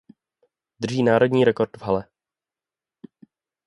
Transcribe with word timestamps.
Drží 0.79 1.03
národní 1.03 1.45
rekord 1.45 1.77
v 1.77 1.81
hale. 1.81 2.07